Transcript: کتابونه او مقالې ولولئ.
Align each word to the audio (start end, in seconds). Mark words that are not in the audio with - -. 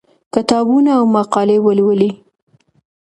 کتابونه 0.33 0.91
او 0.99 1.03
مقالې 1.15 1.57
ولولئ. 1.65 2.11